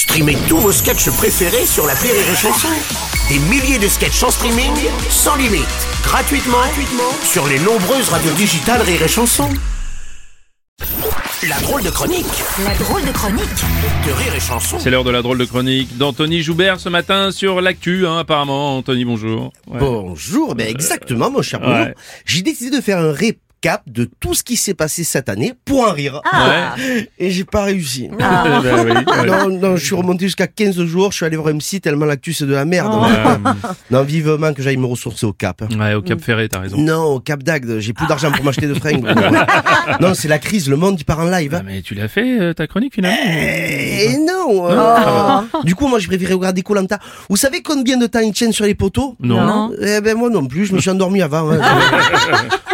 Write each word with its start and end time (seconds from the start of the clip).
Streamez 0.00 0.38
tous 0.48 0.56
vos 0.56 0.72
sketchs 0.72 1.10
préférés 1.10 1.66
sur 1.66 1.86
la 1.86 1.92
Rire 1.92 2.14
et 2.14 2.34
Chanson. 2.34 2.68
Des 3.28 3.38
milliers 3.38 3.78
de 3.78 3.86
sketchs 3.86 4.22
en 4.22 4.30
streaming, 4.30 4.72
sans 5.10 5.36
limite, 5.36 5.60
gratuitement, 6.02 6.56
gratuitement 6.56 7.12
sur 7.22 7.46
les 7.46 7.58
nombreuses 7.58 8.08
radios 8.08 8.32
digitales 8.32 8.80
Rire 8.80 9.02
et 9.02 9.08
Chanson. 9.08 9.46
La 11.46 11.60
drôle 11.60 11.82
de 11.82 11.90
chronique 11.90 12.24
La 12.64 12.74
drôle 12.76 13.04
de 13.04 13.12
chronique 13.12 13.42
de 14.06 14.12
Rire 14.12 14.34
et 14.34 14.40
Chanson. 14.40 14.78
C'est 14.78 14.88
l'heure 14.88 15.04
de 15.04 15.10
la 15.10 15.20
drôle 15.20 15.36
de 15.36 15.44
chronique 15.44 15.94
d'Anthony 15.98 16.40
Joubert 16.40 16.80
ce 16.80 16.88
matin 16.88 17.30
sur 17.30 17.60
l'actu, 17.60 18.06
hein, 18.06 18.20
apparemment. 18.20 18.78
Anthony, 18.78 19.04
bonjour. 19.04 19.52
Ouais. 19.66 19.80
Bonjour, 19.80 20.54
ben 20.54 20.66
exactement 20.66 21.30
mon 21.30 21.42
cher 21.42 21.60
Bruno. 21.60 21.74
ouais. 21.74 21.94
J'ai 22.24 22.40
décidé 22.40 22.74
de 22.74 22.82
faire 22.82 22.96
un 22.96 23.12
récap 23.62 23.82
de 23.86 24.08
tout 24.20 24.34
ce 24.34 24.42
qui 24.42 24.56
s'est 24.56 24.74
passé 24.74 25.04
cette 25.04 25.28
année 25.28 25.52
pour 25.64 25.82
en 25.86 25.92
rire. 25.92 26.20
Ouais. 26.32 27.08
Et 27.18 27.30
j'ai 27.30 27.44
pas 27.44 27.64
réussi. 27.64 28.08
Eh 28.20 28.62
ben. 28.62 29.04
Non, 29.26 29.48
non, 29.48 29.76
je 29.76 29.84
suis 29.84 29.94
remonté 29.94 30.26
jusqu'à 30.26 30.46
15 30.46 30.82
jours, 30.84 31.10
je 31.12 31.16
suis 31.16 31.26
allé 31.26 31.36
voir 31.36 31.54
MC 31.54 31.80
tellement 31.82 32.04
l'actu 32.06 32.32
c'est 32.32 32.46
de 32.46 32.52
la 32.54 32.64
merde. 32.64 32.92
Euh, 32.92 33.36
Non, 33.90 34.02
vivement 34.02 34.52
que 34.54 34.62
j'aille 34.62 34.76
me 34.76 34.86
ressourcer 34.86 35.26
au 35.26 35.32
Cap. 35.32 35.62
ouais, 35.78 35.94
au 35.94 36.02
Cap 36.02 36.20
Ferré, 36.20 36.48
t'as 36.48 36.60
raison. 36.60 36.76
Non, 36.78 37.04
au 37.14 37.20
Cap 37.20 37.42
d'Agde, 37.42 37.78
j'ai 37.80 37.92
plus 37.92 38.06
d'argent 38.06 38.30
pour 38.32 38.44
m'acheter 38.44 38.66
de 38.66 38.74
fringues. 38.74 39.04
Non, 40.00 40.14
c'est 40.14 40.28
la 40.28 40.38
crise, 40.38 40.68
le 40.68 40.76
monde 40.76 40.96
il 40.98 41.04
part 41.04 41.20
en 41.20 41.24
live. 41.30 41.54
Ah, 41.58 41.62
mais 41.64 41.82
tu 41.82 41.94
l'as 41.94 42.08
fait, 42.08 42.40
euh, 42.40 42.52
ta 42.54 42.66
chronique, 42.66 42.94
finalement 42.94 43.18
Et 43.26 44.16
non 44.18 44.68
euh, 44.70 45.40
Du 45.64 45.74
coup, 45.74 45.86
moi, 45.88 45.98
je 45.98 46.06
préférais 46.06 46.34
regarder 46.34 46.62
Colanta. 46.62 46.98
Vous 47.28 47.36
savez 47.36 47.62
combien 47.62 47.96
de 47.96 48.06
temps 48.06 48.20
ils 48.20 48.32
tiennent 48.32 48.52
sur 48.52 48.64
les 48.64 48.74
poteaux? 48.74 49.16
Non. 49.20 49.70
Eh 49.82 50.00
ben 50.00 50.16
moi 50.16 50.30
non 50.30 50.46
plus, 50.46 50.66
je 50.66 50.74
me 50.74 50.80
suis 50.80 50.90
endormi 50.90 51.20
avant. 51.22 51.50
hein. 51.50 51.58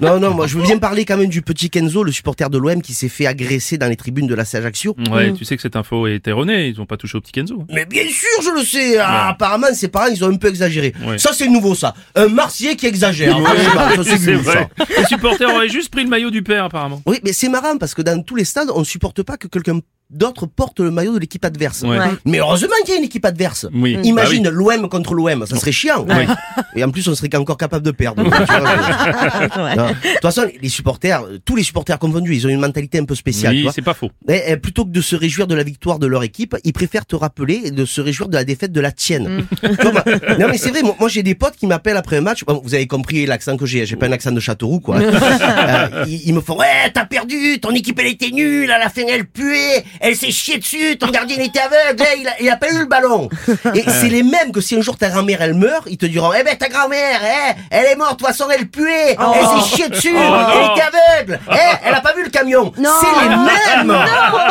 Non, 0.00 0.20
non, 0.20 0.34
moi 0.34 0.46
je 0.46 0.56
veux 0.56 0.62
bien 0.62 0.78
parler 0.78 1.04
quand 1.04 1.16
même 1.16 1.28
du 1.28 1.42
petit 1.42 1.70
Kenzo, 1.70 2.02
le 2.02 2.12
supporter 2.12 2.50
de 2.50 2.58
l'OM 2.58 2.82
qui 2.82 2.94
s'est 2.94 3.08
fait 3.08 3.26
agresser 3.26 3.78
dans 3.78 3.88
les 3.88 3.96
tribunes 3.96 4.26
de 4.26 4.34
la 4.34 4.44
Ajaccio. 4.52 4.96
Ouais, 5.10 5.32
tu 5.32 5.44
sais 5.44 5.56
que 5.56 5.62
cette 5.62 5.76
info 5.76 6.06
est 6.06 6.26
erronée, 6.26 6.68
ils 6.68 6.80
ont 6.80 6.86
pas 6.86 6.96
touché 6.96 7.18
au 7.18 7.20
petit 7.20 7.32
Kenzo. 7.32 7.64
Mais 7.72 7.86
bien 7.86 8.04
sûr, 8.04 8.42
je 8.42 8.58
le 8.58 8.64
sais. 8.64 8.98
Ah, 8.98 9.28
apparemment, 9.30 9.68
ses 9.72 9.88
parents, 9.88 10.06
ils 10.06 10.24
ont 10.24 10.28
un 10.28 10.36
peu 10.36 10.48
exagéré. 10.48 10.92
Ouais. 11.06 11.18
Ça, 11.18 11.32
c'est 11.32 11.48
nouveau, 11.48 11.74
ça. 11.74 11.94
Un 12.14 12.28
Marseillais 12.28 12.76
qui 12.76 12.86
exagère. 12.86 13.32
Ça, 13.32 13.38
nouveau, 13.38 14.50
ça. 14.50 14.68
Les 14.98 15.04
supporters 15.06 15.54
auraient 15.54 15.68
juste 15.68 15.90
pris 15.90 16.02
le 16.02 16.08
maillot 16.08 16.30
du 16.30 16.42
père, 16.42 16.64
apparemment. 16.64 17.02
Oui, 17.06 17.20
mais 17.24 17.32
c'est 17.32 17.48
marrant 17.48 17.76
parce 17.78 17.94
que 17.94 18.02
dans 18.02 18.22
tous 18.22 18.36
les 18.36 18.44
stades, 18.44 18.70
on 18.74 18.84
supporte 18.84 19.22
pas 19.22 19.36
que 19.36 19.46
quelqu'un 19.46 19.80
d'autre 20.10 20.46
porte 20.46 20.80
le 20.80 20.90
maillot 20.90 21.14
de 21.14 21.18
l'équipe 21.18 21.44
adverse. 21.44 21.82
Ouais. 21.82 21.98
Mais 22.24 22.38
heureusement 22.38 22.68
qu'il 22.84 22.94
y 22.94 22.96
a 22.96 22.98
une 22.98 23.04
équipe 23.04 23.24
adverse. 23.24 23.66
Oui. 23.72 23.98
Imagine 24.04 24.44
Bah 24.44 24.50
l'OM 24.50 24.88
contre 24.88 25.14
l'OM, 25.14 25.46
ça 25.46 25.56
serait 25.56 25.72
chiant. 25.72 26.04
Oui. 26.08 26.24
Et 26.76 26.84
en 26.84 26.90
plus, 26.90 27.06
on 27.08 27.14
serait 27.14 27.34
encore 27.36 27.56
capable 27.56 27.84
de 27.84 27.90
perdre. 27.90 28.22
De 28.24 30.12
toute 30.12 30.22
façon, 30.22 30.42
les 30.60 30.68
supporters, 30.68 31.22
euh, 31.22 31.38
tous 31.44 31.56
les 31.56 31.62
supporters 31.62 31.98
confondus, 31.98 32.34
ils 32.34 32.46
ont 32.46 32.50
une 32.50 32.60
mentalité 32.60 32.98
un 32.98 33.04
peu 33.04 33.14
spéciale. 33.14 33.54
tu 33.56 33.64
Oui, 33.66 33.70
c'est 33.74 33.82
pas 33.82 33.94
faux. 33.94 34.10
Eh, 34.28 34.40
eh, 34.48 34.56
plutôt 34.56 34.84
que 34.84 34.90
de 34.90 35.00
se 35.00 35.16
réjouir 35.16 35.46
de 35.46 35.54
la 35.54 35.62
victoire 35.62 35.98
de 35.98 36.06
leur 36.06 36.22
équipe, 36.22 36.56
ils 36.64 36.72
préfèrent 36.72 37.06
te 37.06 37.16
rappeler 37.16 37.70
de 37.70 37.84
se 37.84 38.00
réjouir 38.00 38.28
de 38.28 38.34
la 38.36 38.44
défaite 38.44 38.72
de 38.72 38.80
la 38.80 38.92
tienne. 38.92 39.44
Comme- 39.80 40.00
non 40.38 40.48
mais 40.48 40.58
c'est 40.58 40.70
vrai, 40.70 40.82
moi, 40.82 40.96
moi, 40.98 41.08
j'ai 41.08 41.22
des 41.22 41.34
potes 41.34 41.56
qui 41.56 41.66
m'appellent 41.66 41.96
après 41.96 42.16
un 42.18 42.20
match. 42.22 42.44
Bon, 42.44 42.60
vous 42.64 42.74
avez 42.74 42.86
compris 42.86 43.26
l'accent 43.26 43.56
que 43.56 43.66
j'ai, 43.66 43.86
j'ai 43.86 43.96
pas 43.96 44.06
un 44.06 44.12
accent 44.12 44.32
de 44.32 44.40
Châteauroux 44.40 44.80
quoi. 44.80 44.98
Euh, 45.50 46.04
ils, 46.06 46.28
ils 46.28 46.34
me 46.34 46.40
font 46.40 46.56
ouais 46.56 46.90
t'as 46.92 47.04
perdu, 47.04 47.58
ton 47.60 47.70
équipe 47.70 47.98
elle 48.00 48.06
était 48.08 48.30
nulle, 48.30 48.70
à 48.70 48.78
la 48.78 48.88
fin 48.88 49.02
elle 49.08 49.26
puait, 49.26 49.84
elle 50.00 50.16
s'est 50.16 50.30
chiée 50.30 50.58
dessus, 50.58 50.96
ton 50.98 51.08
gardien 51.08 51.36
était 51.38 51.60
aveugle, 51.60 52.02
eh, 52.14 52.20
il, 52.20 52.28
a, 52.28 52.32
il 52.40 52.50
a 52.50 52.56
pas 52.56 52.70
eu 52.70 52.78
le 52.78 52.86
ballon. 52.86 53.28
Et 53.74 53.84
c'est 53.86 54.08
les 54.08 54.22
mêmes 54.22 54.50
que 54.52 54.60
si 54.60 54.74
un 54.76 54.80
jour 54.80 54.96
ta 54.96 55.10
grand-mère 55.10 55.42
elle 55.42 55.54
meurt, 55.54 55.86
ils 55.90 55.98
te 55.98 56.06
diront 56.06 56.32
eh 56.32 56.42
ben 56.42 56.56
ta 56.56 56.68
grand-mère, 56.68 57.20
eh, 57.22 57.52
elle 57.70 57.86
est 57.86 57.96
morte, 57.96 58.18
de 58.18 58.24
toute 58.24 58.26
façon 58.26 58.46
elle 58.50 58.66
puait, 58.68 59.16
elle 59.18 59.62
s'est 59.62 59.76
chiée 59.76 59.88
dessus, 59.88 60.08
elle 60.16 60.70
était 60.72 60.82
aveugle, 60.82 61.40
eh, 61.52 61.76
elle 61.84 61.94
a 61.94 62.00
pas 62.00 62.14
vu 62.14 62.19
camion. 62.40 62.72
C'est 62.76 63.22
les 63.22 63.28
mêmes. 63.36 63.96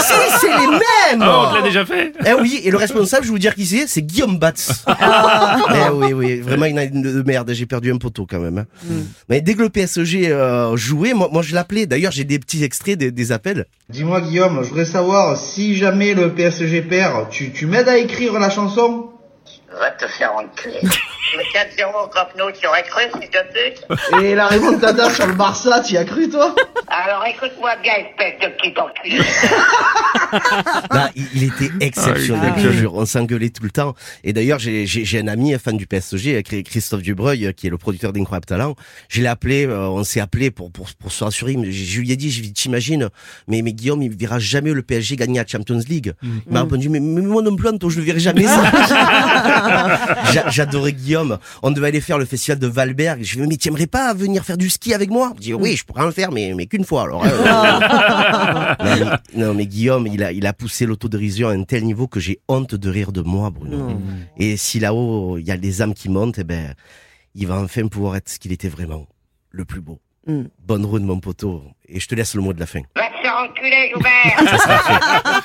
Si 0.00 0.12
c'est 0.40 0.48
les 0.48 0.66
mêmes. 0.66 1.22
Oh, 1.22 1.44
on 1.46 1.50
te 1.50 1.54
l'a 1.56 1.62
déjà 1.62 1.84
fait 1.86 2.12
Eh 2.26 2.32
oui, 2.40 2.60
et 2.64 2.70
le 2.70 2.76
responsable, 2.76 3.22
je 3.24 3.28
vais 3.28 3.32
vous 3.32 3.38
dire 3.38 3.54
qui 3.54 3.66
c'est, 3.66 3.86
c'est 3.86 4.02
Guillaume 4.02 4.38
Batz. 4.38 4.84
Eh 4.88 5.90
oui, 5.92 6.12
oui, 6.12 6.40
vraiment 6.40 6.66
une 6.66 6.78
année 6.78 6.90
de 7.02 7.22
merde, 7.22 7.50
j'ai 7.52 7.66
perdu 7.66 7.92
un 7.92 7.98
poteau 7.98 8.26
quand 8.28 8.40
même. 8.40 8.58
hein. 8.58 8.94
Mais 9.28 9.40
dès 9.40 9.54
que 9.54 9.62
le 9.62 9.68
PSG 9.68 10.28
euh, 10.30 10.76
jouait, 10.76 11.14
moi, 11.14 11.28
moi 11.32 11.42
je 11.42 11.54
l'appelais, 11.54 11.86
d'ailleurs 11.86 12.12
j'ai 12.12 12.24
des 12.24 12.38
petits 12.38 12.64
extraits 12.64 12.98
des, 12.98 13.10
des 13.10 13.32
appels. 13.32 13.66
Dis-moi 13.88 14.20
Guillaume, 14.20 14.60
je 14.62 14.68
voudrais 14.68 14.84
savoir 14.84 15.36
si 15.36 15.76
jamais 15.76 16.14
le 16.14 16.32
PSG 16.32 16.82
perd, 16.82 17.28
tu, 17.30 17.52
tu 17.52 17.66
m'aides 17.66 17.88
à 17.88 17.98
écrire 17.98 18.32
la 18.38 18.50
chanson? 18.50 19.10
Va 19.72 19.90
te 19.92 20.06
faire 20.06 20.34
enculer. 20.34 20.80
Le 20.82 21.42
4-0 21.52 22.04
au 22.04 22.08
Camp 22.08 22.28
Nou, 22.36 22.52
tu 22.52 22.66
aurais 22.66 22.84
cru, 22.84 23.02
s'il 23.20 23.30
te 23.30 23.42
plaît? 23.50 23.74
Et 24.22 24.34
la 24.34 24.46
remontada 24.46 25.10
sur 25.10 25.26
le 25.26 25.32
Barça, 25.32 25.80
tu 25.80 25.94
y 25.94 25.98
as 25.98 26.04
cru 26.04 26.28
toi? 26.28 26.54
Alors 26.88 27.24
écoute-moi 27.26 27.74
bien, 27.82 27.94
espèce 27.94 28.38
de 28.40 28.48
petit 28.54 28.74
enculé. 28.78 29.18
Là, 30.90 31.10
il, 31.16 31.24
il 31.34 31.42
était 31.44 31.70
exceptionnel, 31.80 32.52
Ah, 32.56 32.60
je 32.60 32.68
jure, 32.70 32.94
on 32.94 33.06
s'engueulait 33.06 33.50
tout 33.50 33.62
le 33.62 33.70
temps. 33.70 33.94
Et 34.22 34.32
d'ailleurs, 34.32 34.58
j'ai 34.58 34.86
j'ai- 34.86 35.04
j'ai 35.04 35.20
un 35.20 35.28
ami 35.28 35.54
un 35.54 35.58
fan 35.58 35.76
du 35.76 35.86
PSG, 35.86 36.36
euh, 36.36 36.62
Christophe 36.62 37.02
Dubreuil, 37.02 37.46
euh, 37.46 37.52
qui 37.52 37.66
est 37.66 37.70
le 37.70 37.78
producteur 37.78 38.12
d'Incroyable 38.12 38.46
Talent. 38.46 38.74
Je 39.08 39.20
l'ai 39.22 39.26
appelé, 39.28 39.66
euh, 39.66 39.88
on 39.88 40.04
s'est 40.04 40.20
appelé 40.20 40.50
pour, 40.50 40.70
pour, 40.70 40.86
pour 40.98 41.12
se 41.12 41.24
rassurer. 41.24 41.56
Je 41.70 42.00
lui 42.00 42.10
ai 42.12 42.16
dit, 42.16 42.52
t'imagines, 42.52 43.08
mais, 43.48 43.62
mais 43.62 43.72
Guillaume, 43.72 44.02
il 44.02 44.14
verra 44.16 44.38
jamais 44.38 44.72
le 44.72 44.82
PSG 44.82 45.16
gagner 45.16 45.38
la 45.40 45.46
Champions 45.46 45.80
League. 45.88 46.12
Mm. 46.22 46.28
Il 46.46 46.52
m'a 46.52 46.60
répondu, 46.62 46.88
mais, 46.88 47.00
mais 47.00 47.20
moi 47.22 47.42
non 47.42 47.56
plus, 47.56 47.68
Anto, 47.68 47.90
je 47.90 47.98
le 47.98 48.04
verrai 48.04 48.20
jamais 48.20 48.44
ça. 48.46 48.62
J'a- 50.32 50.48
J'adorais 50.50 50.92
Guillaume. 50.92 51.38
On 51.62 51.70
devait 51.70 51.88
aller 51.88 52.00
faire 52.00 52.18
le 52.18 52.24
festival 52.24 52.58
de 52.58 52.66
Valberg. 52.66 53.20
Je 53.22 53.36
lui 53.36 53.42
ai 53.42 53.46
dit, 53.46 53.48
mais 53.50 53.56
t'aimerais 53.56 53.86
pas 53.86 54.12
venir 54.14 54.44
faire 54.44 54.56
du 54.58 54.70
ski 54.70 54.94
avec 54.94 55.10
moi? 55.10 55.32
Il 55.36 55.40
dit, 55.40 55.54
oui, 55.54 55.76
je 55.76 55.84
pourrais 55.84 56.04
en 56.04 56.12
faire, 56.12 56.30
mais, 56.32 56.52
mais 56.56 56.66
qu'une 56.66 56.84
fois, 56.84 57.02
alors. 57.02 57.24
hein. 57.24 58.76
non, 58.84 58.96
mais, 59.34 59.44
non, 59.44 59.54
mais 59.54 59.66
Guillaume, 59.66 60.03
il 60.06 60.22
a, 60.22 60.32
il 60.32 60.46
a 60.46 60.52
poussé 60.52 60.86
l'autodérision 60.86 61.48
à 61.48 61.52
un 61.52 61.64
tel 61.64 61.84
niveau 61.84 62.06
que 62.06 62.20
j'ai 62.20 62.40
honte 62.48 62.74
de 62.74 62.90
rire 62.90 63.12
de 63.12 63.20
moi, 63.22 63.50
Bruno. 63.50 63.98
Et 64.36 64.56
si 64.56 64.80
là-haut, 64.80 65.38
il 65.38 65.46
y 65.46 65.50
a 65.50 65.56
des 65.56 65.82
âmes 65.82 65.94
qui 65.94 66.08
montent, 66.08 66.38
eh 66.38 66.44
ben, 66.44 66.74
il 67.34 67.46
va 67.46 67.58
enfin 67.60 67.86
pouvoir 67.88 68.16
être 68.16 68.28
ce 68.28 68.38
qu'il 68.38 68.52
était 68.52 68.68
vraiment. 68.68 69.06
Le 69.50 69.64
plus 69.64 69.80
beau. 69.80 70.00
Bonne 70.26 70.84
route, 70.84 71.02
mon 71.02 71.20
poteau. 71.20 71.62
Et 71.88 72.00
je 72.00 72.08
te 72.08 72.14
laisse 72.14 72.34
le 72.34 72.42
mot 72.42 72.52
de 72.52 72.60
la 72.60 72.66
fin. 72.66 72.80
Va 72.96 73.08
te 73.08 73.22
faire 73.22 73.36
enculer, 73.36 73.90
Joubert 73.94 75.42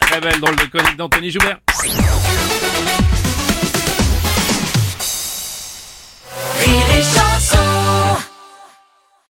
Très 0.00 0.20
belle 0.20 0.40
drôle 0.40 0.56
de 0.56 0.64
chronique 0.66 0.96
d'Anthony 0.96 1.30
Joubert. 1.30 1.58